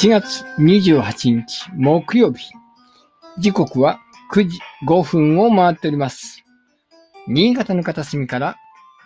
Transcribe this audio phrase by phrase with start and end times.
[0.00, 2.52] 7月28日木曜日。
[3.40, 3.98] 時刻は
[4.32, 6.44] 9時5分を回っております。
[7.26, 8.54] 新潟の片隅から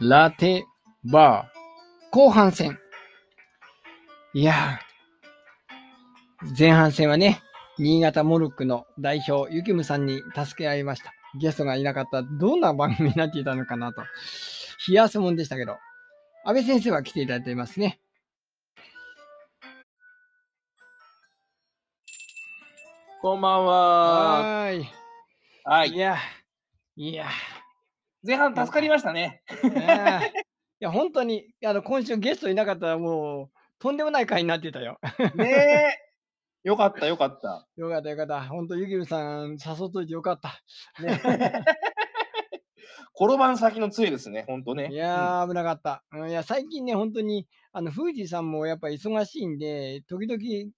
[0.02, 0.66] ラテ
[1.10, 2.78] バー後半戦。
[4.34, 7.40] いやー、前半戦はね、
[7.78, 11.14] 新潟モルックの代表、ゆきむさんに助け合いました。
[11.40, 14.02] ゲストがいなかったどんな番組になっていたのかなと。
[14.86, 15.78] 冷やすもんでしたけど、
[16.44, 18.01] 安倍先生は来ていただいていますね。
[23.22, 24.40] こんばんは。
[24.40, 24.88] はーい。
[25.62, 25.96] はいい。
[25.96, 26.16] や、
[26.96, 27.26] いや、
[28.26, 29.44] 前半助かりましたね。
[30.80, 34.98] いや、本当に、あの、今週ゲストいなかったらもう、とんでもない回になってたよ。
[35.36, 36.68] ねえ。
[36.68, 37.68] よかった、よかった。
[37.76, 38.42] よかったよかった。
[38.48, 40.60] 本当、ゆきるさん誘っといてよかった。
[41.00, 41.20] ね。
[43.14, 44.88] 転ばん先の杖ですね、ほんとね。
[44.90, 46.02] いやー、危なかった。
[46.10, 50.72] うんいや、最近ね、本当に、あの、富士さんもやっぱ忙しいんで、時々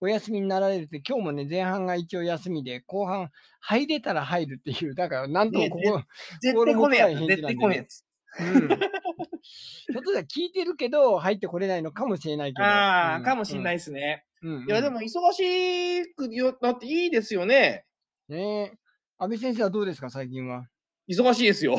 [0.00, 6.04] お休みになられるって、今日もね、前半が一応休みで、後半入れたら入るっていう、だから、なんともここ、うん
[6.40, 7.26] 絶対来ねえやつ。
[7.26, 8.04] 絶対来ねえやつ。
[8.40, 8.68] うん。
[8.70, 12.64] ひょっとしたら聞いてるけど、入ってこれないのかもしれないけど。
[12.66, 14.24] ああ、うんかもしんないですね。
[14.42, 17.84] うんうんいや、でも忙しくよなっていいですよね。
[18.28, 18.78] ねえ。
[19.18, 20.66] 安倍先生はどうですか、最近は？
[21.10, 21.76] 忙しいですよ。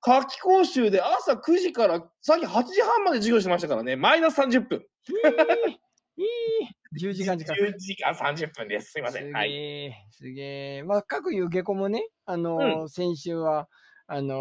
[0.00, 3.96] 夏季講習で朝9時からさっき8時半まで授業してましたからね。
[3.96, 4.84] マイナス30分。
[6.16, 7.54] いい10時間時間。
[7.54, 8.92] 10時間30分です。
[8.92, 9.22] すいません。
[9.22, 9.52] すげはい。
[9.54, 10.82] え、すげえ。
[10.82, 13.68] まあ、各いう下校もね、あのー先週は、
[14.06, 14.34] あの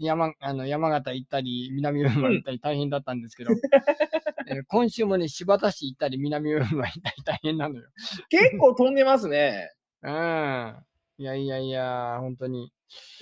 [0.00, 3.52] ー山、あの、山形行ったり、南魚沼行ったり大変だったんですけど、
[4.48, 7.88] えー今週もね、新発田市行ったり、南魚沼行ったり大変なのよ。
[8.28, 9.70] 結構飛んでますね。
[10.02, 10.84] うん。
[11.16, 12.70] いやいやいや、本当に。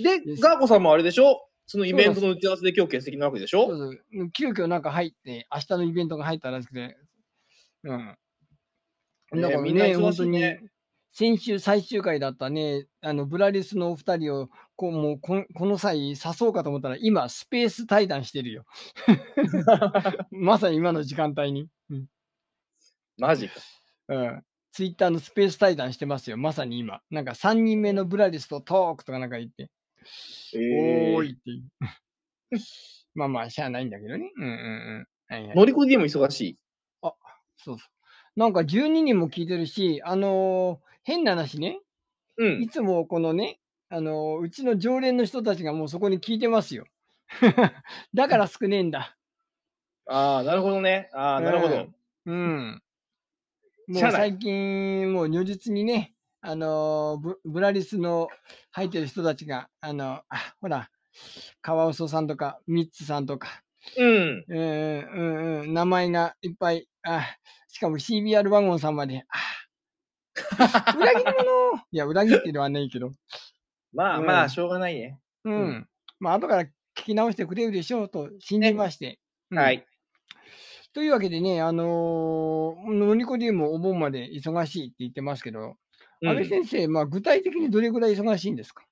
[0.03, 1.41] でガーコさんもあれでしょ？
[1.67, 3.67] そのイベントの打ち合わせで今日欠席なわけでしょ？
[3.69, 6.97] そうそう急遽なんか入って、明日のイベントが入ったらしくて、
[7.85, 8.17] うん。
[9.33, 10.59] ねだからみんなね、忙本当に
[11.13, 18.65] 先週最終回だったね、あの、ブラリスのお二人を、こう、もうこの際誘そうかと思ったら、今、スペース対談してるよ。
[20.31, 21.69] まさに今の時間帯に。
[21.91, 22.07] うん。
[23.19, 23.55] マジか。
[24.09, 24.45] うん。
[24.79, 26.37] ツイッターのスペース対談してますよ。
[26.37, 27.01] まさに今。
[27.11, 29.73] なんか3人目のブラリスとトークとかなんか言って、
[30.55, 31.65] えおーいっていう。
[33.17, 34.31] まあまあ、しゃあないんだけどね。
[34.37, 34.55] うんうんう
[35.01, 35.35] ん。
[35.35, 35.57] はいはい。
[35.57, 36.59] 乗り越えでも忙しい？
[37.03, 37.13] そう
[37.57, 37.77] そう。
[38.37, 41.81] なんか12人も聞いてるし、あのー変な話ね、
[42.37, 42.69] うんい。
[42.69, 46.87] つもこのね、あのーうちの常連の人たちがもうそこに聞いてますよ。
[48.15, 49.17] だから少ねえんだ。
[50.07, 51.11] ああ、なるほどね。
[51.13, 51.89] ああ、なるほど。
[52.27, 52.37] うん。
[52.71, 58.29] もうしゃあない最近、もう如実にね、あのーブブラリスの
[58.71, 60.91] 入ってる人たちが、あのあ、ほら、
[61.63, 63.63] カワウソさんとか、ミッツさんとか、
[63.97, 64.45] うん。
[64.49, 67.23] うんうんうん、名前がいっぱい、あ、
[67.69, 69.39] しかも CBR ワゴンさんまで、あ、
[70.99, 71.87] 裏切り者。
[71.91, 73.15] いや、裏切ってるはないけど、うん。
[73.93, 75.19] まあまあ、しょうがないね。
[75.45, 75.55] うん。
[75.55, 75.89] うん。
[76.21, 79.19] まあ、後から聞き直してくれるでしょうと信じまして。
[79.51, 79.87] うんはい。
[80.95, 88.85] というわけでね、あのー、ノニコディウムお盆まで忙しいって言ってますけど、うん安倍先生、まあ、具体的にどれぐらい忙しいんですか？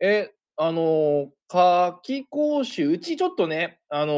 [0.00, 4.12] え、あのー、夏季講習、うちちょっとね、あの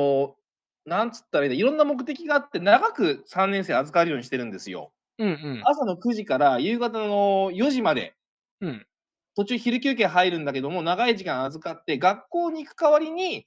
[0.87, 4.93] ー、なんつったらいいんだ、いろんな目的があって、長く3年生預かるようにしてるんですよ。
[5.19, 5.63] うんうん。
[5.65, 8.15] 朝の9時から夕方の4時まで、
[8.61, 8.87] うん。
[9.37, 13.47] 途中昼休憩入るんだけども、長い時間預かって、学校に行く代わりに、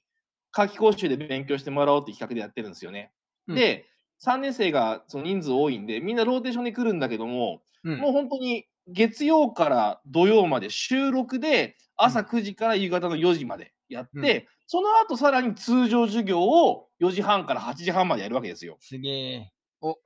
[0.50, 3.12] 夏季講習で勉強してもらおうっていう企画でやってるんですよね。
[3.48, 3.86] うんで、
[4.24, 18.76] 3年生がその人数多いんで、みんなローテーションで来るんだけども、うんもう本当に月曜から土曜まで週6で朝9時から夕方の4時までやって、うんその後さらに通常授業を4時半から8時半までやるわけですよ。
[18.80, 19.50] すげえ。
[19.80, 19.96] お、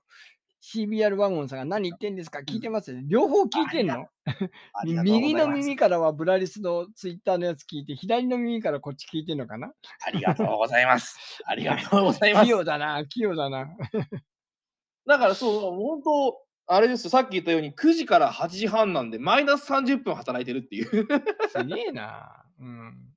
[0.63, 2.39] CBR ワゴンさんが何言ってんですか？
[2.41, 2.97] 聞いてます？
[3.07, 4.07] 両方聞いてんの？
[5.03, 9.73] 右の耳からはブラリスのツイッターのやつ聞いて、左の耳からこっち聞いてんのかな？
[10.07, 11.19] ありがとうございます。
[11.47, 12.51] ありがとうございます器。
[12.51, 13.67] 用だな、器用だな。
[15.07, 16.39] だからそう、本当、
[16.69, 21.09] あれですよ、さっき言ったように9時から8時半なんで、マイナス30分働いてるっていう。
[21.49, 22.45] すげえな。
[22.61, 23.15] うん。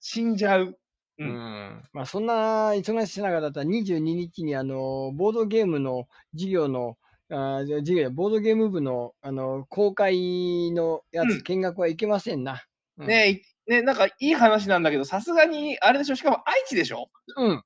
[0.00, 0.78] 死んじゃう。
[1.20, 1.82] ううんん。
[1.92, 6.96] まあ、そんな忙しい中だったら22日に、あの、ボードゲームの授業の、
[7.32, 12.64] あじゃ授業やボードゲーム部の、あの、公開のやつ、うん見学はいけませんな。
[12.98, 17.08] うんねえ、いねなんかいい話なんだけど、さすがに、あれでしょ、しかも愛知でしょ？
[17.36, 17.62] うん。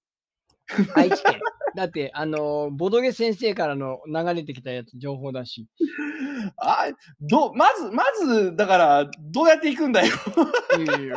[0.97, 1.41] 愛知県。
[1.77, 5.67] だって、あのーボドゲ先生からの流れてきたやつ、情報だし。
[6.59, 6.89] あ
[7.21, 10.15] どまず、まず、だから、どうやって行くんだよ。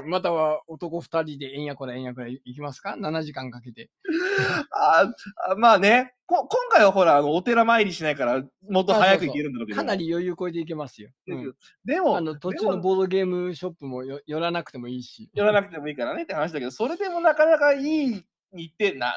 [0.06, 3.89] または男二人でえんやこらえんやこらいきますか ?7 時間かけて。
[4.71, 5.12] あ
[5.51, 9.77] あまあねこ、今回はほら、あのお寺参りしないから、もっと早く行けるんだろうけど。
[9.77, 11.10] かなり余裕こえていけますよ。
[11.27, 11.56] うん
[11.86, 15.30] でも、あの途中のボードゲームショップもよ寄らなくてもいいし。
[15.33, 19.13] 寄らなくてもいいからねって話だけど、それでもなかなかいいにってなん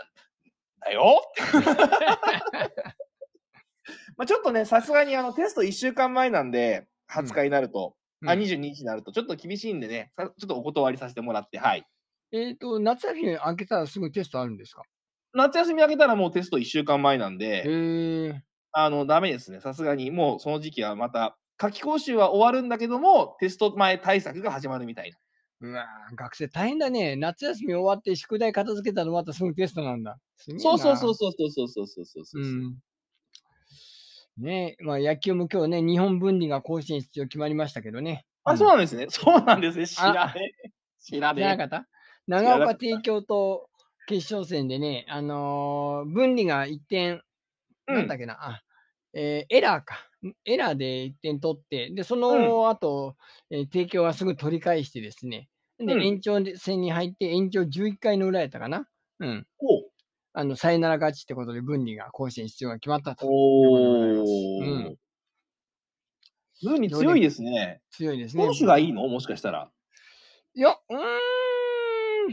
[0.81, 1.23] だよ。
[4.17, 7.95] まあちょっとね、さすがにあのテスト1週間前なんで、20日になると、
[8.27, 11.85] あ、うん22日になると、ちょっと厳しいんでね、さちょっとお断りさせてもらって、はい。
[12.33, 14.83] えっと、夏休み明けたらすぐテストあるんですか？
[15.33, 18.43] 夏休み明けたらもうテスト1週間前なんへで、え。
[18.73, 19.61] あの、ダメですね。
[19.61, 25.17] さすがに、もうその時期はまた、夏期講習は終わるんだけども、テスト前対策が始まるみたいな。
[25.61, 25.87] うわ
[26.17, 27.17] 学生大変だね。
[27.17, 30.19] 夏休み終わって宿題片付けたらまたすぐテストなんだ。
[30.37, 32.47] そうそうそうそうそうそうそうそうそうう。
[32.47, 32.79] ん。
[34.39, 38.25] ねえ、まあ野球も今日ね、日本分離が甲子園出場決まりましたけどね。
[38.45, 39.07] あ、そうなんですね。
[39.11, 39.87] そうなんですね。
[39.87, 40.71] 知らねえ。
[41.03, 41.89] 知らじゃなかった
[42.27, 43.69] 長岡帝京と
[44.07, 47.23] 決勝戦でね、あのー分離が1点、
[47.89, 47.93] え。
[47.95, 48.63] なんだっけな、あ、
[49.13, 50.07] えーエラーか。
[50.45, 53.17] エラーで1点取って、で、その後、
[53.51, 55.50] えー帝京がすぐ取り返してですね、
[55.81, 58.87] で、うん延長戦に入って、延長11回の裏やったかな。
[59.19, 59.47] うん。
[59.59, 59.83] お
[60.33, 63.27] あの、サヨナラ勝ちってことで分離が甲子園出場が決まったと。
[63.29, 64.97] おうーん。
[66.63, 67.81] ムーミン強いですね。
[67.91, 68.47] 強いですね。
[68.47, 69.09] 投手がいいの？
[69.09, 69.71] もしかしたら。
[70.55, 70.95] いや、う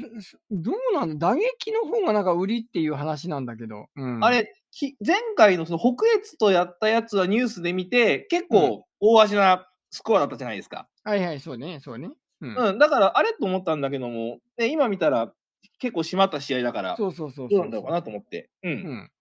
[0.04, 1.30] ーん、すどうなんだ？
[1.30, 3.88] 打撃の方がなんか売りっていう話なんだけど。
[3.96, 10.90] うん、あれ、き前回のその北越とやったやつはニュースで見て、結構大味なスコアだったじゃないですか。
[11.04, 12.10] はいはい、そうね、そうね。
[12.42, 12.56] うん。
[12.56, 15.34] うん、だからあれと思ったんだけども、ね、今見たら
[15.80, 18.50] 結構締まった試合だから、そうそうそうどうそうなんだろうかなと思って。
[18.64, 18.72] うん。
[18.72, 19.12] うん。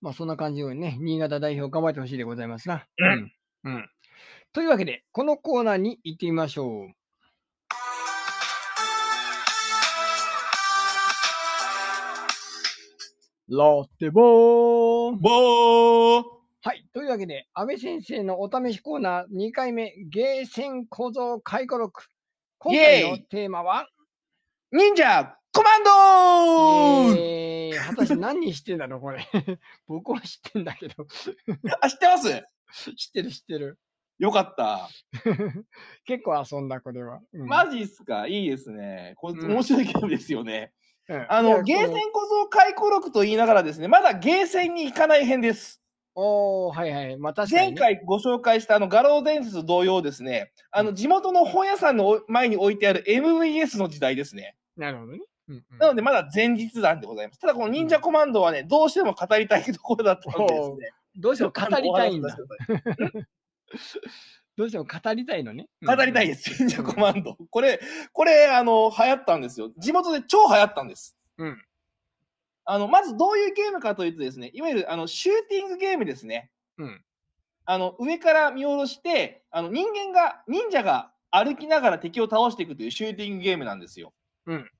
[0.00, 2.86] まあそんな感じでね、新潟代表頑張ってほしいでございますな。
[2.98, 3.32] うん
[3.64, 3.74] うん。
[3.74, 3.90] うん。
[4.52, 6.94] というわけで、このコーナーに行ってみましょう。
[13.46, 16.86] ラテボーボーはい。
[16.94, 22.06] というわけで、安倍先生のお試しコーナー2回目、ゲーセン小僧回顧録。
[22.56, 23.86] 今回のテーマは、
[24.72, 29.26] 忍者コマンドーえー、果たして何にしてんだろう、これ。
[29.86, 31.06] 僕は知ってんだけど。
[31.82, 32.28] あ、知ってます？
[32.96, 33.78] 知ってる、知ってる。
[34.18, 34.88] よかった。
[36.06, 37.20] 結構遊んだ、これは。
[37.34, 38.26] うんマジっすか？
[38.26, 39.12] いいですね。
[39.16, 40.72] これうん面白いゲームですよね。
[41.08, 45.83] うんあの、ゲーセこン小僧回顧録と言いながらですね、まだゲーセンに行かない編です。
[46.16, 46.22] の
[46.68, 47.16] おー、はいはい。
[47.16, 47.98] まあ確かに、前ね。
[47.98, 54.56] 回ご紹介したあの、画廊伝説同様ですね、あの、地元の本屋さんの前に置いてある MVS の時代ですね。
[54.76, 55.20] なるほどね。
[55.48, 57.40] うんうんなので、まだ前日談でございます。
[57.40, 60.90] ただ、この忍者コマンドはね、どうしても語りたいところだったのでですね。
[61.16, 62.36] どうしても語りたいんだ
[64.56, 65.68] どうしても語りたいのね。
[65.84, 67.36] 語りたいでです、忍者コマンド。
[67.50, 67.80] これ、
[68.12, 69.70] これ、あの、流行ったんですよ。
[69.76, 71.16] 地元で超流行ったんです。
[71.38, 71.62] うん。
[72.64, 76.50] あの、まずどういうゲームかというとですね、いわゆる、あの、シューティングゲームですね。
[76.78, 77.04] うん。
[77.66, 84.12] あの、上から見下ろして、あの、人間が、忍者が歩きながら敵を倒していくというシューティングゲームなんですよ。
[84.46, 84.70] うん。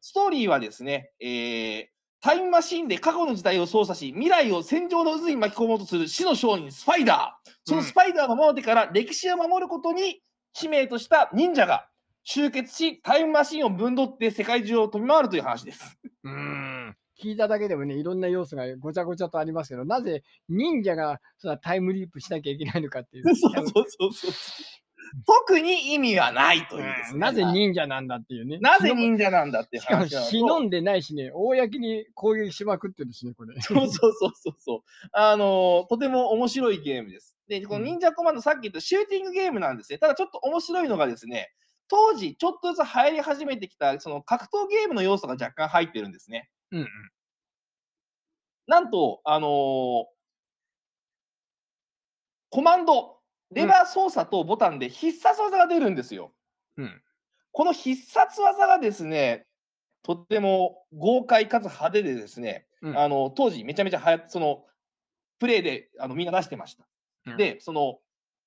[0.00, 1.86] ストーリーはですね、えー、
[2.20, 7.50] タイムマシンで過去の時代を操作し、未来を戦場の渦に巻き込もうとする死の商人、スパイダー。
[7.64, 10.22] そのスパイダーの守手から歴史を守ることに
[10.52, 11.88] 使命とした忍者が
[12.24, 15.98] 集結し、タイムマシンをぶんどって世界中を飛び回るという話です。
[16.24, 16.96] うーん。
[17.22, 23.24] 聞いただけでもね、いろんな要素がごちゃごちゃとありますけど、なぜ忍者がそのタイムリープしなきゃいけないのかっていう。
[23.36, 24.32] そうそうそうそう。
[25.26, 28.58] 特に意味はないというね、うんなぜ忍者なんだっていうね。
[28.60, 33.54] なぜ忍者なんだっていうしかも忍んでないしね、公に攻撃しまくってるしね、これ。
[33.60, 34.80] そうそうそうそうそう。
[35.12, 37.36] あのーとても面白いゲームです。
[37.46, 39.98] で、この忍者コマンド、さっき言ったシューティングゲームなんですね。
[39.98, 41.52] ただちょっと面白いのがですね、
[41.88, 46.48] 当時ちょっとずつ流行り始めてきた、その格闘ゲームの要素が若干入ってるんですね。
[46.70, 46.88] うんうん。
[48.72, 50.04] なんと、あのー
[52.48, 53.16] コマンド、
[53.50, 56.32] レバー操作とボタンで必殺技が出るんですよ。
[56.78, 57.02] うん。
[57.50, 59.46] この必殺技がですね、
[60.02, 62.98] とっても豪快かつ派手でですね、うん。
[62.98, 64.64] あの当時めちゃめちゃ流行って、その
[65.38, 66.86] プレイであのみんな出してました。
[67.26, 67.36] うん。
[67.36, 67.98] で、その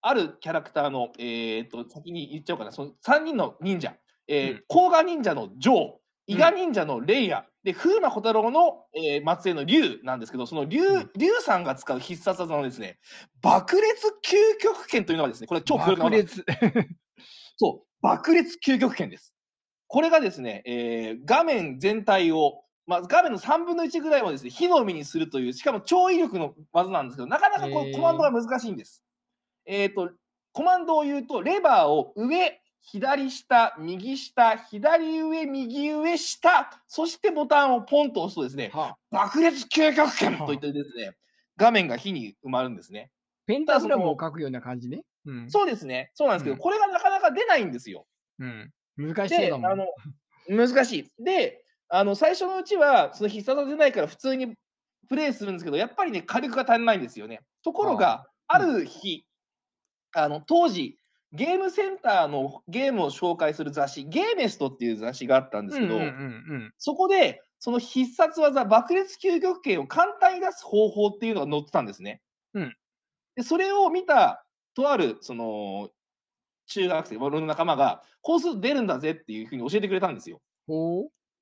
[0.01, 3.95] あるキャラクターの、えー、と先に言っちゃおうかな、その3人の忍者、
[4.27, 4.63] えーうん。
[4.67, 5.91] 甲賀忍者のジョー、
[6.27, 12.99] 伊賀忍者のレイヤ、で風魔小太郎の、えー末裔の竜なんですけど、その竜,、うん竜さんが使う必殺技のですね、
[13.41, 16.45] 爆裂究極拳というのがですね、これ超爆裂。
[17.57, 19.33] そう、爆裂究極拳です。
[19.87, 29.03] これがですね、えー画面全体をまあ、画面の3分の1ぐらいをですね、火の海にするという、しかも超威力の技なんですけど、なかなかこうコマンドが難しいんです。
[29.65, 30.11] えっ、と、
[30.51, 41.17] コマンドを言うと、レバーを上、左下、右下、左上、右上、下、そしてボタンをポンと押すとですね、はあ、爆裂究極拳といってですね、
[41.57, 43.09] 画面が火に埋まるんですね。
[43.47, 45.01] ペンタグラムを書くような感じね。
[45.25, 45.49] うん。
[45.49, 46.11] そうですね。
[46.13, 48.05] そうなんですけど、うんこれがなかなか出ないんですよ。
[48.39, 48.71] うん。
[48.97, 49.71] 難しそうで、だもん。
[49.71, 49.87] あの、
[50.47, 51.23] 難しい。
[51.23, 54.53] で、あの、最初のうちは、その必殺技出ないから普通に
[55.09, 57.41] プレイするんですけど、やっぱりね、火力が足りないんですよね。
[57.63, 59.25] ところが、ああーる日、
[60.13, 60.99] あの、当時、
[61.33, 72.21] ゲームセンターのゲームを紹介する雑誌、ゲーメストっていう雑誌があったんですけど、うんうんうんそこで、その必殺技、爆裂究極拳を簡単に出す方法っていうのが載ってたんですね。
[72.53, 72.75] うん
[73.35, 75.89] でそれを見た、とある、その、
[76.67, 80.41] 中学生、俺の仲間が、こうすると出るんだぜっていうふうに教えてくれたんですよ。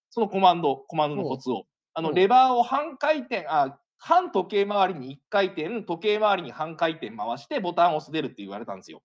[0.09, 1.65] そのコマンド、コマンドのコツを。
[1.93, 9.01] あの、レバーを半回転、あ、半時計回りに1回転、時計回りに半回転回して、ボタンを押す出るって言われたんですよ。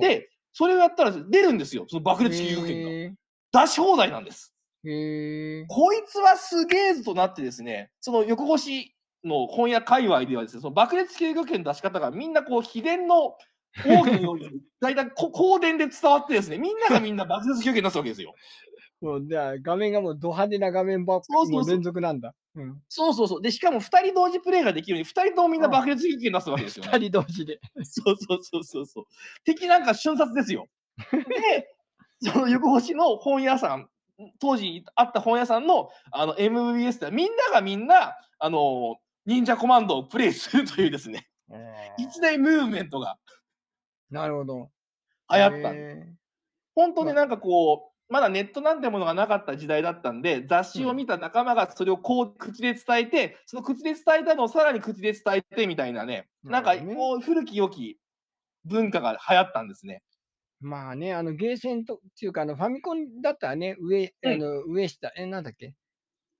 [0.00, 1.86] で、それをやったら出るんですよ。
[1.88, 2.90] その爆裂究極拳が。
[2.90, 3.12] へ
[3.52, 4.54] 出し放題なんです。
[4.84, 4.90] え。
[4.90, 5.64] へえ。
[5.68, 8.94] こいつはすげえぞとなってですね、その横腰
[9.24, 13.36] の本屋界隈ではですね、その爆裂究極拳の出し方がみんなこう秘伝の
[13.86, 14.36] 奥義の
[14.80, 18.34] 大体こ 香典で伝わってですね、みんながみんな爆裂究極拳出すわけですよ。
[19.04, 22.34] もう、じゃあ、画面がもうド派手な画面ばっかそうそうそうもう連続なんだ。
[22.54, 22.82] うん。
[22.88, 23.42] そうそうそう。
[23.42, 26.90] で、しかも2人同時プレイができるように、2人ともみんな爆裂究極拳出すわけですよ、ね。
[26.92, 27.60] 二人同時で。
[27.82, 29.04] そうそうそうそうそう。
[29.44, 30.66] 敵なんか瞬殺ですよ。
[31.12, 31.76] で、
[32.32, 33.88] その横星の本屋さん、
[34.40, 38.96] 当時あった本屋さんのあの MVS ではみんながみんな、あの、
[39.26, 41.28] 忍者コマンドをプレイするというですね、
[41.98, 43.18] 一大ムーブメントが
[44.10, 44.70] なるほど。
[45.30, 45.74] 流行った。
[45.74, 46.06] へ
[46.74, 57.98] 本当になんかこう、まだネットなんてものがなかった時代だったんで、雑誌を見た仲間がそれをこう口で伝えて、その口で伝えたのをさらに口で伝えてみたいなね、なんかもう古き良き
[58.64, 60.02] 文化が流行ったんですね。
[60.62, 64.32] ーまあね、あの、ゲーセンと、っていうか、あの、ファミコンだったらね、上、うん。
[64.32, 65.74] あの、上下、え、なんだっけ？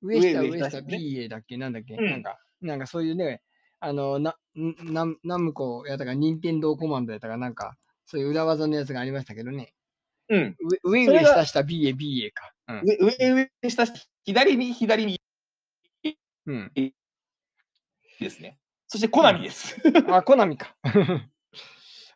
[0.02, 1.58] 上下、上上下、上下ね BA だっけ？
[1.58, 2.06] なんだっけ、うん。
[2.06, 3.42] なんか、なんかそういうね、
[3.80, 9.73] あの、な、んなナムコやったか、任天堂コマンドやったか、なんか、そういう裏技のやつがありましたけどね。
[10.28, 10.56] うん。
[10.84, 12.52] 上、上、下、下、BA、BA か。
[12.68, 12.82] うん。
[12.84, 15.20] 上、上、上、下、下左右、左右
[16.46, 16.72] うん。
[18.20, 18.58] ですね。
[18.86, 19.76] そして、コナミです。
[20.08, 20.76] あ、コナミか。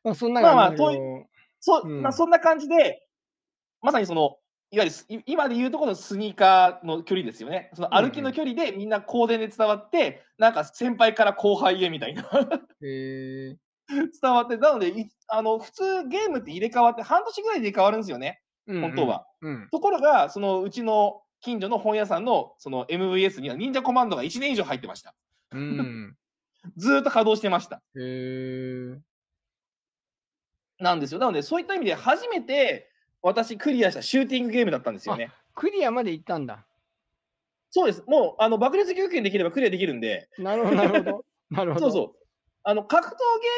[0.04, 1.26] まあ、そんなまあまあ感じだけど
[1.60, 3.06] そう、うんまあ、そんな感じで、
[3.80, 4.38] まさにその、
[4.70, 7.70] いわゆる今で言うところのスニーカーの距離ですよね。
[7.72, 12.22] その歩きの距離でみんな香典で伝わって、なんか先輩から後輩へみたいな
[12.82, 13.56] へえ
[14.20, 19.26] 伝わって、なので、いあの普通ゲームって入れ替わって半年ぐらいで入れ替わるんですよね、うん本当は。
[19.40, 19.68] うん。
[19.70, 25.14] ところが、そのうちの近所の本屋さんのその MVS には忍者コマンドが1年以上入ってました。
[25.52, 26.16] うん。
[26.76, 27.76] ずーっと稼働してました。
[27.76, 28.98] へえ
[30.80, 31.20] なんですよ。
[31.20, 32.90] なので、そういった意味で初めて
[33.22, 35.32] 私クリアしたシューティングゲームだったんですよね。
[35.54, 36.66] クリアまで行ったんだ。
[37.70, 38.02] そうです。
[38.06, 41.24] もう、あの、爆裂究極拳できればクリアできるんで、なるほど、なるほど。
[41.50, 41.90] なるほど。
[41.90, 42.17] そうそう。
[42.68, 43.14] あの、格闘ゲ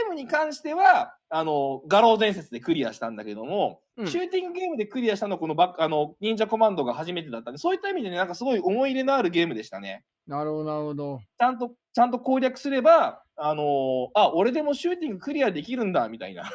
[0.06, 10.04] ームに関しては、あの、画廊伝説でクリアしたんだけども、うんシューティングゲームでクリアしたのはこのバあの、忍者コマンドが初めてだったんで、そういった意味でね、なんかすごい思い入れのあるゲームでしたね。
[10.28, 11.18] なるほど、なるほど。
[11.38, 16.48] ちゃんと、ちゃんと攻略すれば、あのあ、俺でもシューティングクリアできるんだ、みたいな。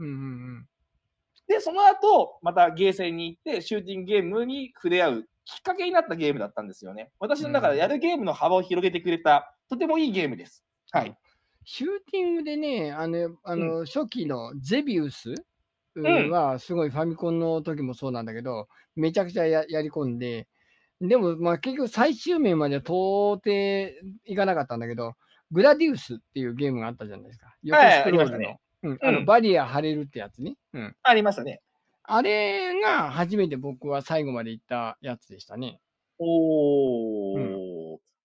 [0.00, 0.16] うんうんう
[0.58, 0.66] ん。
[1.46, 7.10] で、その後、またゲーセンに行って、シューティングゲームに触れ合うきっかけになったゲームだったんですよね。
[7.18, 10.64] 私の中でやるゲームの幅を広げてくれた、とてもいいゲームです。
[10.90, 11.16] はい。
[11.72, 15.34] シューティングでね、あの、あの初期のゼビウス
[15.96, 20.48] んはすごいファミコンの時もそうなんだけど、めちゃくちゃややり込んで、
[21.00, 23.44] でもまあ結局最終面までは到底
[24.24, 25.14] いかなかったんだけど、
[25.52, 27.54] グラディウスっていうゲームがあったじゃないですか。
[27.62, 28.34] 横はいスクロールの。
[28.34, 30.56] ありましたねうん、あのうんバリア張れるってやつね。
[30.72, 30.96] うん。
[31.04, 31.60] ありましたね。
[32.02, 35.78] あれが初めて僕は最後まで行ったやつでしたね。
[36.18, 37.59] おー。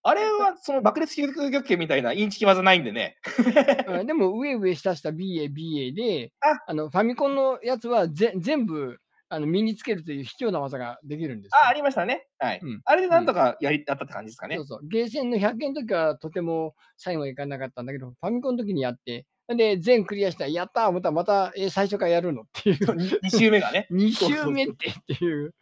[0.07, 3.17] あれは、その爆裂究極拳みたいなインチキ技ないんでね。
[3.89, 11.59] うんでも上上下下 BA、BA で、ああのファミコンのやつはぜ全部あの身につけるという卑怯な技ができるんですよ。
[11.65, 12.27] あ、ありましたね。
[12.37, 12.59] はい。
[12.61, 14.57] うんあれでなんとかやり、やったって感じですかね。
[14.57, 14.87] そうそう。
[14.87, 22.77] ゲーセンの100円の時はとても最後いかなかったんだけど、ファミコンの時にやって、で、全クリアしたら、やったー思ったらまた、えー最初からやるのっていう。
[22.77, 23.87] 2周目がね。
[23.89, 25.55] 2そうそうそう周目ってっていう。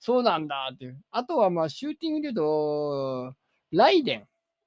[0.00, 1.00] そうなんだっていう。
[1.10, 3.34] あとは、まあ、シューティングで言うと、
[3.76, 4.24] ライデン。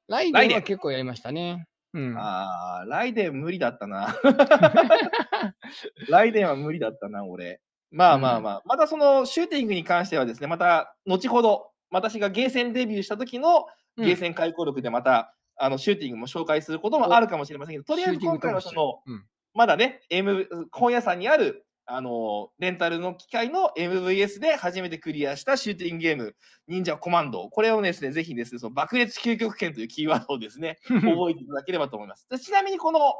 [0.07, 1.65] ライデンは結構やりましたね。
[1.93, 2.15] うん。
[2.17, 4.15] あー、ライデン無理だったな。
[6.09, 7.59] ライデンは無理だったな、俺。
[7.91, 13.65] まあまあまあ、またそのシューティングに関してはですね、また後ほど私がゲーセンデビューした時の
[13.97, 19.25] うんゲーセン回顧録でまた、あのシューティングも紹介することもあるかもしれませんけど、とりあえず今回はその、うん
[19.55, 26.35] まだね、M、本屋さんにあるあのレンタルの機械の MVS で初めてクリアしたシューティングゲーム、
[26.67, 27.49] 忍者コマンド。
[27.49, 32.27] これをですね、ぜひですね、その爆裂究極拳というキーワードをですね、 覚えていただければと思います。
[32.29, 33.15] でちなみにこの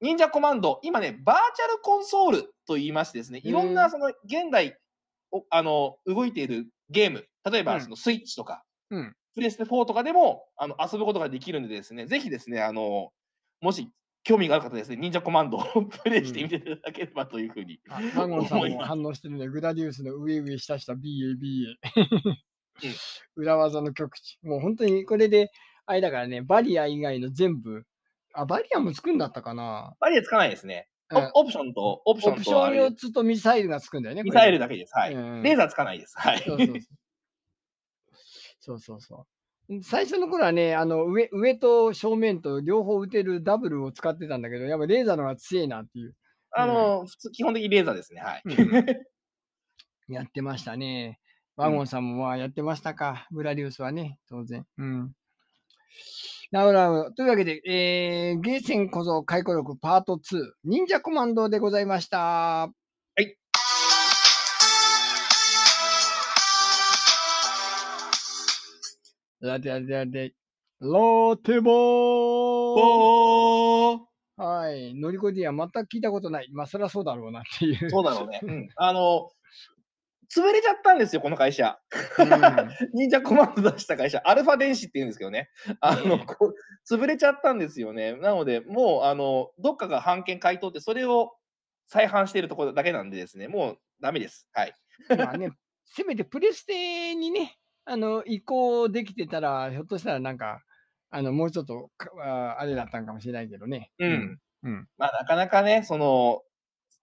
[0.00, 4.78] 忍者コマンド、今ね、バーチャルコンソールと言いましてですね、いろんなその現代
[5.30, 13.12] おあの動いているゲーム、例えうんばそのスイッチとか、うんプレステ4とかでもあの遊ぶことができるんでですね、ぜひですね、あの
[13.60, 13.90] もし
[14.26, 15.62] 興味がある方はですね、忍者コマンドを
[16.02, 17.78] プレイしてみていただければというふうに。
[17.88, 19.46] あワゴンさんも反応してるね。
[19.46, 22.38] グラディウスの上上下下 BA、BA うん。
[23.36, 24.36] 裏技の極致。
[24.42, 25.52] もう本当にこれで、
[25.86, 27.84] あれだからね、バリア以外の全部、
[28.34, 29.94] あ、バリアもつくんだったかな？
[30.00, 30.88] バリアつかないですね。
[31.10, 34.24] うんオオプションと、オプションオプションとあれ4つとミサイルがつくんだよね。
[34.24, 34.92] ミサイルだだけです。
[34.92, 35.14] はい。
[35.14, 36.18] うんレーザーつかないです。
[36.18, 36.38] はい。
[36.40, 36.78] そうそうそう。
[38.58, 39.35] そうそうそう。
[39.82, 46.14] 最初の頃はね、あの上上と正面と両方撃てるダブルを使ってたんだけど、やっぱレーザーの方が強いなっていう。
[46.52, 48.20] あの、普通、基本的にレーザーですね。
[48.20, 48.42] はい。
[50.08, 51.18] やってましたね。
[51.56, 53.26] ワゴンさんもまあやってましたか。
[53.30, 54.64] ブラリウスはね、当然。
[54.78, 55.12] うん。
[56.52, 57.12] なるほどなるほど。
[57.12, 62.70] というわけで、えー、ゲーセン小僧回顧録パート2、忍者コマンドでございました。
[69.40, 70.34] ラテラテラテ、
[70.80, 74.00] ローテボー
[74.38, 74.94] はい。
[74.94, 76.48] ノリコディア全く聞いたことない。
[76.52, 77.90] まあ、そりゃそうだろうなっていう。
[77.90, 78.40] そうだろうね。
[78.42, 78.68] うん。
[78.76, 79.30] あの、
[80.34, 81.78] 潰れちゃったんですよ、この会社。
[82.18, 82.28] うん
[82.98, 85.50] 忍者コマンド出した会社、アルファ電子って言うんですけどね。
[85.80, 86.24] あの、
[86.90, 88.16] 潰れちゃったんですよね。
[88.16, 91.36] なので、もう、あの、どっかが版権買い取って、それを
[91.88, 94.48] 再販しているところだけなんでですね、もうダメです。
[94.52, 94.74] はい。
[95.16, 95.50] まあね、
[95.84, 100.62] せめてプレステにね、あの、移行できてたら、ひょっとしたらなんか、
[101.10, 103.92] あの、もうちょっとか、ああれだったんかもしれないけどね。
[103.98, 104.38] うん。
[104.64, 104.88] うん。
[104.98, 106.42] まあ、なかなかね、その、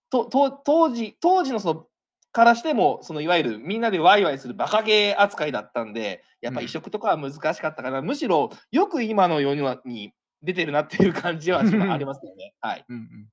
[0.10, 1.88] とと当時、当時のその、
[2.34, 12.54] からしても、そのいわゆるみんなでワイワイするバカゲー扱いだったんで、やっぱうん移植とかは難しかったかな、むしろよく今の世に出てるなっていう感じはありますよね。
[12.60, 12.86] はい。
[12.90, 13.30] うんうん。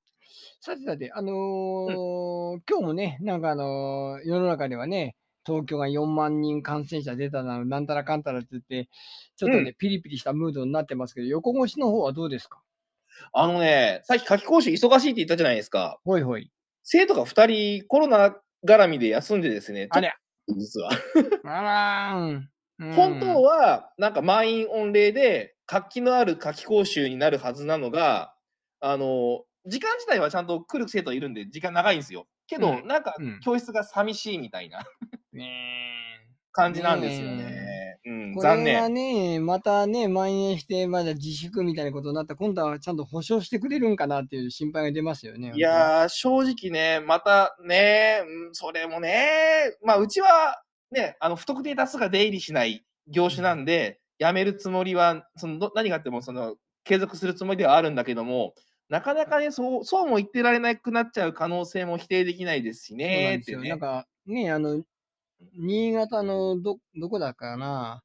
[0.60, 8.88] さてさて、あのー今日もね、なんかあのー世の中ではね、東京が4万人感染者出たな、なんたらかんたらって言って、
[9.36, 12.62] ちょっとね、うピリピリしたムードになってますけど、横越しの方はどうですか？
[13.32, 15.98] あのね、さっき夏期講習忙しいって言ったじゃないですか。
[16.04, 16.50] ほいほい。
[16.82, 17.46] 生徒が2
[17.80, 20.12] 人コロナ絡みで休んでですね、あれ
[20.48, 20.90] と実は。
[21.44, 22.50] あらーん。
[22.78, 28.34] うん本当は、なんか満員御礼で活気のある夏期講習になるはずなのが、
[28.80, 32.26] あの、時間自体はちゃんと来る生徒いるんで、時間長いんですよ。
[32.46, 34.84] けど、うんなんかうん教室が寂しいみたいなね
[36.52, 37.36] 感じなんですよね。
[37.44, 38.94] ねうん、こ残れが念。
[39.34, 45.52] ね、またね、蔓延して、まだ自粛みたいなことになったら、今度はちゃんと保証してくれるんかなっていう心配が出ますよね。
[45.54, 58.54] いやー、正直ね、またね、うんそれもね、まあ、うちはね、あの、不特定多数が出入りしない業種なんで、辞めるつもりは、そのど何があっても、その、継続するつもりではあるんだけども、
[58.88, 63.78] なかなかね、そう、そうも言ってられなくなっちゃう可能性も否定できないですしね、ねなん。
[63.78, 64.82] かね、あの、
[65.56, 68.02] 新潟のど、どこだかな、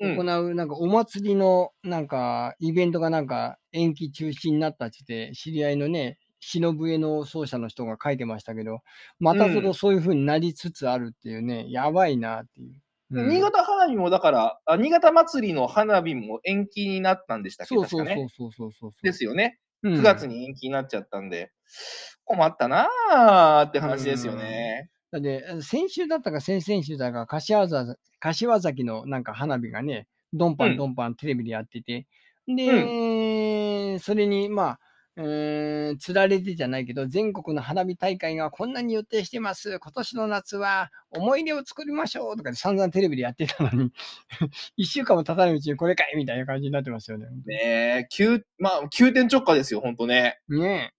[0.00, 8.78] うん行う、なんかお祭りの、なんか、イベントがなんか延期中止になったって言って、知り合いのね、忍笛の奏者の人が書いてましたけど、
[9.18, 12.68] またそうんの、そういう風になりつつあるっていうね、やばいなっていう。
[12.70, 12.78] うん
[13.10, 17.74] 新潟花火もだからあ、新潟祭りの花火も延期になったんでしたっけ？
[17.74, 18.06] そうそう。
[18.06, 18.92] そうそうそうそう。
[19.02, 19.58] ですよね。
[19.82, 21.50] うん9月に延期になっちゃったんで、
[22.24, 24.90] 困ったなーって話ですよね。
[25.10, 32.06] だって、先週だったか先々週だか、柏崎柏崎のなんか花火がね、ドンパうんンドンパンテレビでやってて、
[32.46, 34.80] で、それに、まあ、
[35.16, 39.78] うーん、つられてじゃないけど、全国の花火大会がこんなに予定してます。
[39.80, 43.92] 今年の夏は思い出を作りましょうとかで散々テレビでやってたのに、
[44.76, 47.26] 一週間も経たないうちにこれかいみたいな感じになってますよね。
[47.46, 47.54] ね
[48.04, 50.38] え、急、まあ、急転直下ですよ、ほんとね。
[50.48, 50.98] ねえ。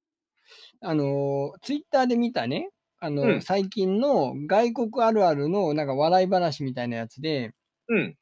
[0.81, 2.69] あの、ツイッターで見たね、
[3.01, 7.53] あの、うん最近の外国あるあるのなんか笑い話みたいなやつで、
[7.87, 8.15] うん。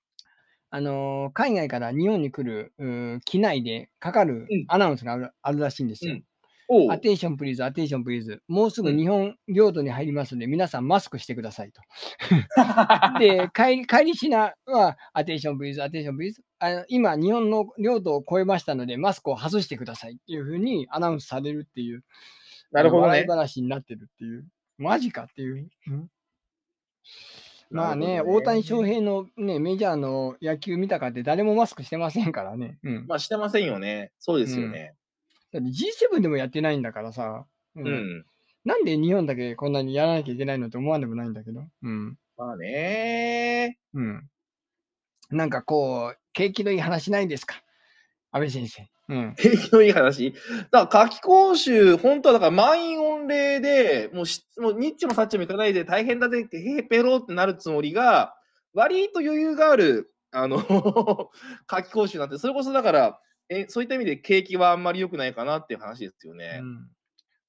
[0.70, 2.74] あの、海外から日本に来る、
[3.26, 6.18] 機内でかかるうんアナウンスがある,、あるらしいんですよ。
[6.90, 8.42] Attention please、Attention please。
[8.50, 11.82] もうすぐうん日本領土に入りますので、皆さんマスクしてくださいと。
[13.20, 16.44] で、帰り、帰りしなは、 Attention please、Attention please。
[16.60, 22.04] あの今、日本の領土を越えましたので、マスクを外してくださいっていうふうにアナウンスされるっていう。
[22.72, 23.28] なるほどね笑い。
[23.28, 24.46] 話になってるっていう。
[24.78, 25.70] マジかっていう。
[25.88, 26.10] うん
[27.70, 32.78] まあね、なるほど大谷翔平のね、メジャーの野球見たかって誰もマスクしてませんからね。
[32.84, 33.06] うん。
[33.08, 34.12] まあしてませんよね。
[34.20, 34.96] そうですよね。
[35.52, 37.46] だって G7 でもやってないんだからさ。
[37.76, 38.26] ううん。
[38.64, 41.62] なんで日本だけこんなにやらなきゃいけないのって思わんでもないんだけど。
[41.84, 42.18] うん。
[42.38, 43.78] まあね。
[43.94, 44.30] うん。
[45.30, 47.62] なんかこう、景気のいい話ないですか？
[48.38, 48.88] 安倍先生。
[49.10, 49.36] うん。
[49.36, 50.34] 景気のいい話？
[50.72, 58.36] だから、夏季講習、本当はだから満員御礼で、もうし、もうニッチもサッチもいかないで大変だぜって、へーペロってなるつもりが、
[58.74, 60.58] 割と余裕がある、あの、
[61.68, 63.20] 夏季講習なんて、それこそだから、
[63.50, 66.66] えそういった意味で景気はあんまり良くないかなっていう話ですよねう。
[66.66, 66.90] ん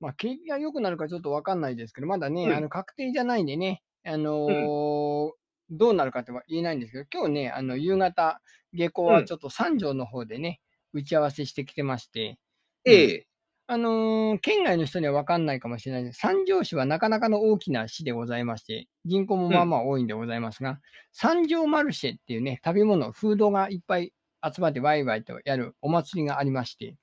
[0.00, 5.30] まあ、景気が良くなるかちょっとわかんないですけど、まだね、うんあの確定じゃないんでね、あのー
[5.70, 8.40] どうなるかっては言えないんですけど、今日ね、あの夕方、
[8.72, 10.60] 下校うんはちょっと三条の方でね、
[10.92, 12.38] 打ち合わせしてきてまして、
[12.84, 13.26] ええ。
[13.66, 20.80] あのー県外の人には分かんないかもしれないです三条市はなかなかの大きな市でございまして、人口もまあまあ多いんでございますが、
[21.12, 24.12] 三条マルシェっていうね、食べ物、フードがいっぱい
[24.54, 26.96] 集まってワイワイとやるお祭りがありまして、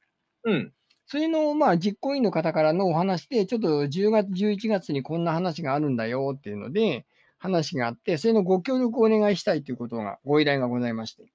[0.43, 0.73] うん。
[1.07, 7.05] それのまあ実行委員の方からのお話で、ちょっと10月、11月にこんな話があるんだよっていうので、
[7.39, 11.31] 話があって、それのご協力をお願いしたいということが、ご依頼がございまして。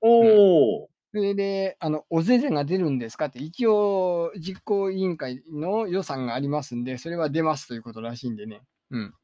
[0.00, 0.91] おー。
[1.14, 8.62] それで、あの、おぜぜが出るんですかって、一応、実行委員会の予算がありますんで、それは出ますということらしいんでね。
[8.90, 9.14] うん。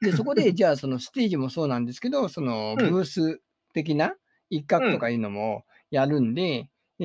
[0.00, 3.40] で、そこで、 じゃあ、そのステージもそうなんですけど、その、ブうんース
[3.72, 4.14] 的な
[4.48, 7.04] 一角とかいうのもやるんで、え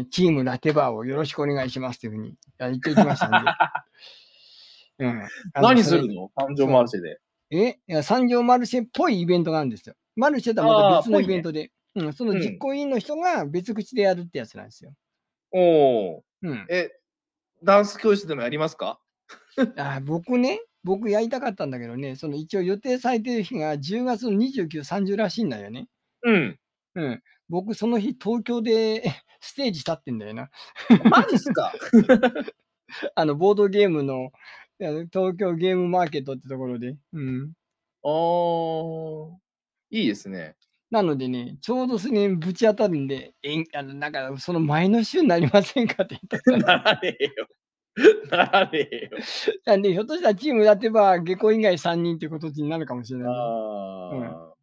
[0.00, 3.50] ーチームラテバーをよろしくお願いしますというふうにあ言っておきましたんで。
[4.98, 5.22] うん、
[5.54, 6.30] 何するの？
[6.34, 7.20] 誕生マルシェで。
[7.50, 7.68] え？
[7.68, 9.94] いや三条マルシェっぽいイベントがあるんですよ。
[10.16, 14.94] マルシェとはまた別のイベントで、うん、そのうん実行委員の人が別口でやるってやつなんですよ。
[15.52, 16.22] おー。
[16.42, 16.90] うん、え、
[17.64, 19.00] ダンス教室でもやりますか？
[19.78, 25.88] あ僕ね、僕やりたかったんだけどね、その一応予定されてる日が10月の29、30らしいんだよね。
[26.22, 26.58] うん。
[26.94, 29.02] うん、僕、その日、東京で
[29.40, 30.50] ステージ立ってんだよな。
[31.10, 31.72] マジっすか？
[33.14, 34.30] あの、ボードゲームの、
[34.80, 36.96] あの東京ゲームマーケットってところで。
[37.12, 37.52] うん。
[38.02, 39.34] あー。
[39.90, 40.56] いいですね。
[40.90, 47.48] なのでね、ちょうどそれにぶち当たるんで、えんあのなんかその前の週になりませんかって言ったら ならねえよ。
[48.30, 49.10] ならねえよ。
[49.64, 53.34] なんで、ひょっとしたらチームやってば、下校以外3人ってことになるかもしれないね。
[53.34, 54.56] ああ。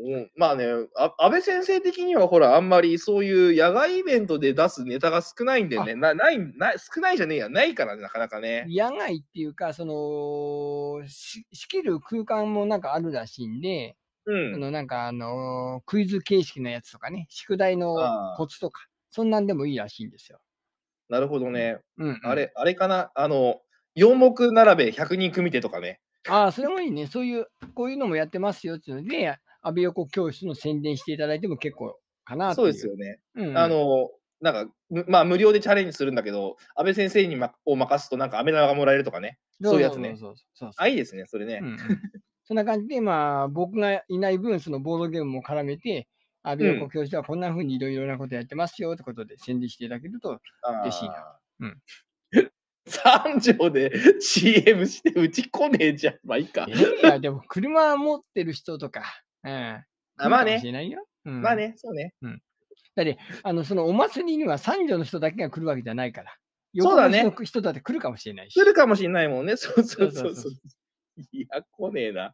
[0.00, 0.64] うん、まあね
[0.96, 8.64] あ、安倍先生的にはほら、あんまりそういう野外イベントで出すネタが少ないんでね、なないな少ないじゃねえや、ないからね、なかなかね。
[8.68, 13.96] 野外っていうか、その、し仕切る空間もなんかあるらしいんで、
[14.28, 14.54] うん。
[14.54, 20.40] あのなんかあのクイズ形式のやつとかね、宿題のあーコツとか、そんなんでもいいらしいんですよ。
[21.08, 21.78] なるほどね。
[21.98, 23.60] うん、うんあれ、あれかなあの、
[23.94, 26.00] 4目並べ100人組手とかね。
[26.28, 27.06] ああ、それもいいね。
[27.06, 29.28] そういう、こういうのもやってますよっていうので、
[29.62, 32.72] 安倍横教室の宣伝していただいても結構かなってそいうう。
[32.72, 33.20] ですよね。
[33.34, 34.10] うんうんあの、
[34.40, 39.38] なんか、むまあ、無料でチャレンジするんだけど、安倍先生に、ま、を任すと、なんか、飴玉がもらえるとかね。
[39.62, 40.10] そういうやつね。
[40.10, 41.60] そうそうそうそうあ、いいですね、それね。
[41.60, 41.78] うんうん
[42.48, 46.08] そんな感じで、まあ、僕がいない分、そのボードゲームも絡めて、
[46.42, 50.40] 安倍横教室はこんな風にいろいろなことやってますよってことで宣伝していただけると、
[50.82, 51.78] 嬉しいなうん。
[52.88, 56.14] 三条で CM して打ち込ねえじゃん。
[56.24, 56.72] まあいいかえ。
[56.72, 59.02] ーいや、でも車持ってる人とか、
[59.44, 59.50] うん。
[59.50, 59.84] あ
[60.30, 60.62] まあね。
[61.26, 61.54] うんまあ。
[61.54, 62.14] ね、そうね。
[62.94, 66.34] だって、あの、そのお祭りには三条の人だけが来るわけじゃないから。
[66.80, 68.58] そうだね人だって来るかもしれないし。
[68.58, 69.58] 来るかもしれないもんね。
[69.58, 70.52] そうそうそううそう。
[71.32, 72.32] いや、来ねえな。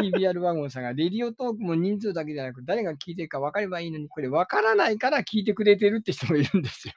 [0.00, 6.94] CBR ワゴンさんが、レディオトークも人数だけじゃなく、誰が聞いてるか分かればいいのに、これ分からないから聞いてくれてるって人もいるんですよ。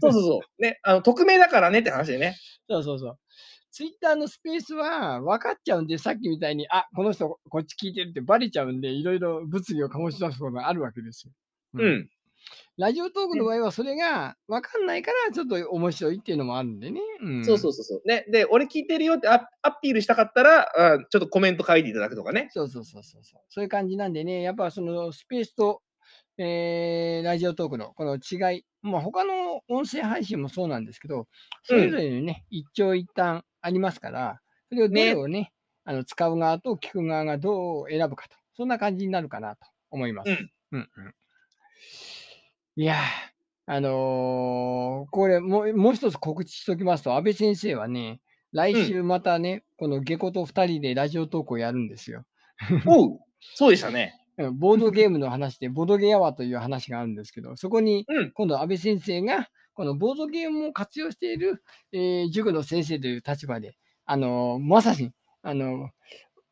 [0.00, 0.62] そうそうそう。
[0.62, 2.36] ね、あの、匿名だからねって話でね。
[2.68, 3.18] そうそうそう。
[3.70, 11.32] ツイッターのスペースは分かっちゃうんで、さっきみたいに、あ、この人こっち聞いてるってバレちゃうんで、いろいろ物議を醸し出すことがあるわけですよ。
[11.74, 11.88] う。
[11.88, 12.08] ん。
[12.78, 17.00] ラジオトークの場合はそれが分かんないから、ちょっと面白いっていうのもあるんでね。
[17.22, 18.02] うん、そうそうそうそう。
[18.08, 22.48] ね、で、俺聞いてるよってアアピールしたかったら、あちょっとコメント書いていただくとかね。
[22.50, 23.40] そうそうそうそうそう。
[23.50, 25.82] そういう感じなんでね、やっぱそのスペースと、
[26.38, 31.28] えーラジオトークのこの違い、まあ他の音声配信もそうなんですけど、
[31.64, 35.52] それぞれにね、一長一短ありますから、それをどれをね、
[35.84, 40.30] あの使う側と聞く側がどう選ぶかと、そんな感じになるかなと思います。
[40.30, 41.14] うんうんうん
[42.76, 42.98] いやー、
[43.66, 48.20] あのーこれもう、もう一つ告知しておきますと、安倍先生はね、
[48.52, 52.24] 来週またね、この下戸と二人でラジオトークをやるんですよ。
[52.86, 53.18] おう
[53.54, 54.14] そうでしたね。
[54.38, 65.88] うんボードゲームの話で、ボードゲーアワーという話があるんですけど、そこにうん今度安倍先生が、このボードゲームを活用している、えー塾の先生という立場で、あのーまさに、あの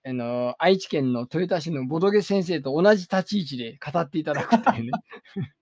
[0.04, 4.90] ーあの、愛知県の豊田市のボドゲ先生と同じ立ち位置で語っていただくっていうね。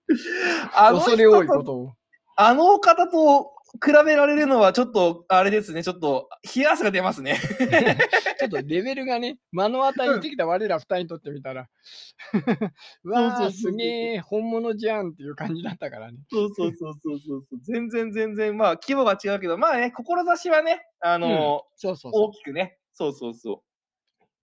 [0.73, 1.93] あの恐れ多い人こととを。
[2.35, 3.51] あの方と
[3.83, 7.37] 比べられるのはちょっと、あれですね、ちょっと、冷や汗が出ますね。
[8.39, 11.67] ちょっとレベルがね、目の当たりにしてきた我ら二人にとってみたら、
[13.03, 16.17] うわあ、そうそうそうすげえ、本物じゃんっていう感じだったからね。
[16.31, 17.59] そうそうそうそうそうそう。
[17.61, 22.77] 全然全然、まあ、規模が違うけど、まあね、志はね、あのそうそうそ大きくね。
[22.93, 23.68] そうそうそう。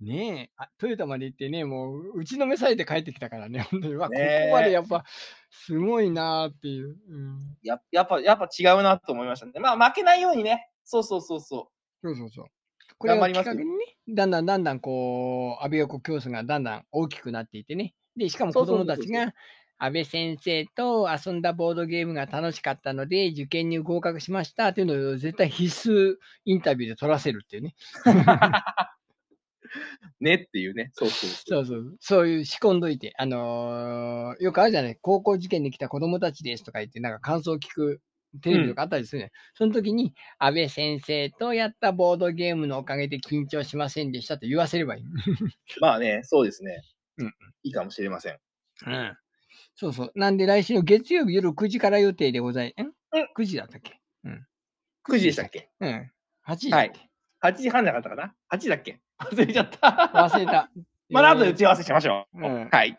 [0.01, 0.05] う。
[0.05, 3.95] ねえあ、トヨタまで行ってね、もう打ちのめされて帰ってきたからね、 本当に。
[3.95, 4.21] うわ、ここ
[4.53, 5.05] までやっぱ、
[5.51, 6.97] すごいなーっていう。
[7.09, 9.53] うん、ややっぱ、やっぱ違うなと思いましたね。
[9.61, 10.69] まあ、負けないようにね。
[10.85, 11.71] そうそうそうそ
[12.03, 12.47] そうそうそう。
[12.99, 17.95] これにね、だんだんだんだんこう、安倍横競争がだんだん大きくなっていってね。
[18.17, 19.35] で、しかも子供たちが、
[19.79, 27.75] 安倍先生と遊んだボードゲームが楽しかったので、受験に合格しましたっていうのを絶対必須インタビューで取らせるっていうね。
[29.77, 29.81] う。
[30.25, 30.91] ねっていうね。
[30.95, 31.65] そうそうそう。
[31.65, 31.97] そうそう。
[32.01, 33.13] そういう仕込んどいて。
[33.19, 34.99] あのーよくあるじゃない。
[35.01, 38.01] 高校受験に来た子供たちですとか言って、なんか感想を聞く
[38.43, 45.05] テレビとかあったりするね、その時に、安倍先生とやったボードゲームのおかげで緊張しませんでしたと言わせればいい。
[45.81, 46.83] まあね、そうですね。
[47.19, 47.35] うん。
[47.63, 48.39] いいかもしれません。
[48.87, 49.17] うん。
[49.75, 50.13] そうそう。
[50.15, 52.93] なんで来週の月曜日夜9時から予定でござい、んうん
[53.37, 54.01] ?9 時だったっけ
[55.05, 55.71] ？9時でしたっけ？
[55.81, 56.11] うん。
[56.47, 57.09] 8時だっけ、
[57.43, 59.01] 8時半じゃなかったかな ?8 時だっけ？
[59.19, 60.11] 忘れちゃった。
[60.15, 60.71] 忘れた。
[61.11, 62.39] まだ後でえ打ち合わせしましょう。
[62.39, 62.99] うんはい。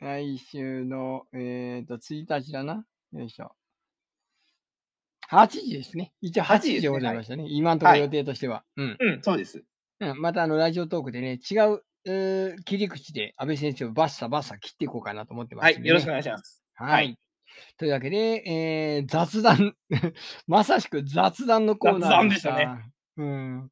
[0.00, 2.84] ー来週の、えっ、と、1日だな。
[3.12, 3.54] よいしょ。
[5.30, 6.12] 8時ですね。
[6.20, 7.46] 一応8 8時でございましたね。
[7.48, 8.64] 今のところ予定としては。
[8.76, 8.96] うん。
[8.98, 9.64] うん、そうです。
[10.00, 15.86] うん、またあの、ラジオトークでね、違う、えー切り口で安倍先生をバッサバッサ切っていこうかなと思ってますね、はい。
[15.86, 16.62] よろしくお願いします。
[16.74, 16.90] はい。
[16.90, 17.18] はい
[17.76, 19.76] というわけで、えー雑談、
[20.46, 22.92] まさしく雑談のコーナー雑談でしたね。
[23.16, 23.70] うん。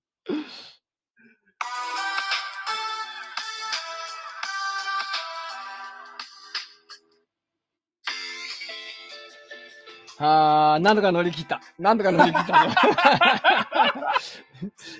[10.22, 11.62] あー、なんとか乗り切った。
[11.78, 12.52] なんとか乗り切ったぞ。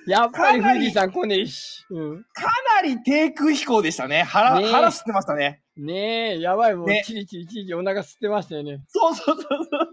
[0.07, 1.85] やっぱり富士山来ねえし。
[1.91, 2.25] うん。
[2.33, 4.23] かなり低空飛行でしたね。
[4.23, 5.61] 腹、ねえ腹吸ってましたね。
[5.77, 8.81] ねえ、やばい、もう、ねちりちりちりちりお腹吸ってましたよね。
[8.89, 9.47] そうそうそう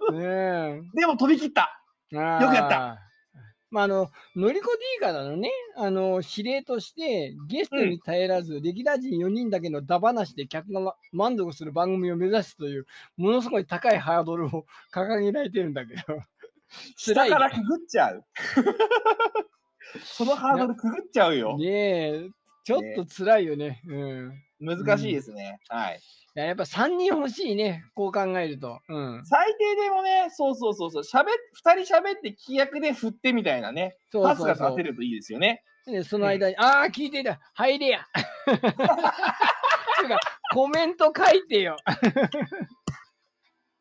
[0.10, 0.18] そう。
[0.18, 1.84] ねでも飛び切った。
[2.14, 2.16] え。
[2.16, 2.98] よくやった。
[3.70, 12.86] まあ、あの、のりこ D からのね、あの、指令として、ゲストに頼らず、歴代人4人だけのダ話で客がま満足する番組を目指すという、
[13.18, 16.02] ものすごい高いハードルを掲げられてるんだけど、
[16.98, 18.26] 辛い下からくぐっちゃう。
[20.04, 21.58] そのハードルくぐっちゃうよ。
[21.58, 22.30] ねえ、
[22.64, 23.82] ちょっと辛いよね。
[23.88, 24.44] うん。
[24.60, 25.60] 難しいですね。
[25.70, 26.00] はい。
[26.36, 28.80] いややっぱ3人欲しいね、こう考えると。
[28.90, 29.26] うん。
[29.26, 35.64] 最低でもね、そうそうそうそう、しゃべ、二人喋って規約で振ってみたいなね、そうパスがそうそう立てるといいですよね。
[35.86, 38.06] で、その間に、ああ、聞いてた、入れや。
[38.46, 40.20] ていうか、
[40.54, 41.78] コメント書いてよ。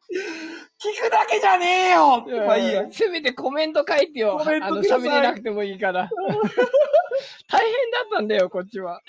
[0.08, 2.86] 聞くだけじゃねえよまあいいや。
[2.90, 4.38] せめてコメント書いてよ。
[4.38, 6.08] コメント喋れなくてもいいから。
[7.48, 9.02] 大変だったんだよ、こっちは。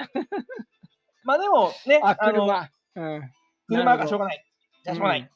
[1.28, 2.70] まあでもね、あ、あの、車。
[2.96, 3.32] うん。
[3.68, 4.46] 車がしょうがない。
[4.86, 5.32] じゃあしょうがない。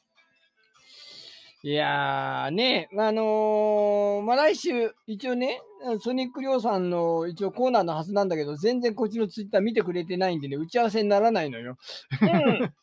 [1.64, 5.60] いやーね、あのーまあ、来週、一応ね、
[6.00, 11.76] ソニックりょうさんの一応コーナーのはずなんだけど、全然こっちのツイッター見てくれてないんでね、打ち合わせにならないのよ。
[12.22, 12.74] うん。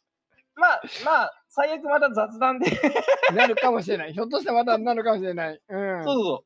[0.56, 2.70] まあ、まあ、最悪また雑談で。
[2.70, 2.78] そ
[3.34, 4.14] うなるかもしれない。
[4.14, 5.60] ひょっとしてまたなるかもしれない。
[5.68, 6.04] うん。
[6.04, 6.46] そうそう。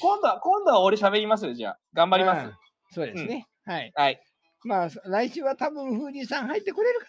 [0.00, 1.78] 今度は、今度は俺喋りますよ、じゃあ。
[1.92, 2.46] 頑張ります。
[2.46, 2.54] うん
[2.90, 3.46] そうですね。
[3.64, 3.92] はい。
[3.94, 4.22] はい。
[4.66, 7.06] まあ、来週は多分、フーディーさん入ってこれるか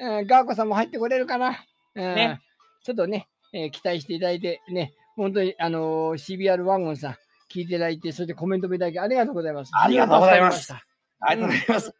[0.00, 0.18] な。
[0.18, 1.64] うん、ガーコさんも入ってこれるかな。
[1.94, 2.40] うん、ね
[2.84, 7.12] ちょっとね、えー期待していただいて、ね、本当に、あのー CBR ワンゴンさん、
[7.52, 9.70] 聞いていただいて、そしてコメントもいただきありがとうございます。
[9.74, 10.80] ありがとうございますあ
[11.20, 11.92] ありがとうございます。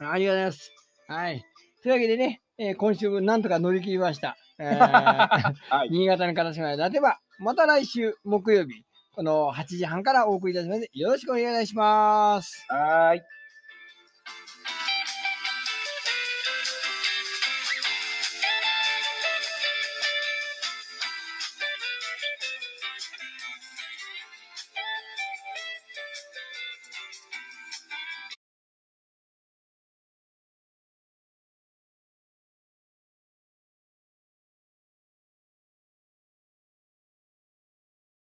[0.00, 0.72] りがとうございます。
[1.08, 1.44] はい。
[1.82, 4.36] というわけでね、えー今週もなんとか乗り切りました。
[4.58, 5.90] えー はい。
[5.90, 10.88] 新潟の形まででは、また来週木曜日、この8時半からお送りいたします。
[10.92, 12.64] よろしくお願いします。
[12.68, 13.22] はーい。